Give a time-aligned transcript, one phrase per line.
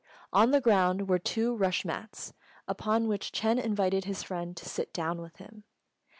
[0.33, 2.33] On the ground were two rush mats,
[2.67, 5.63] upon which Ch'êng invited his friend to sit down with him.